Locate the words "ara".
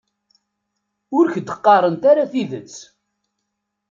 2.11-2.31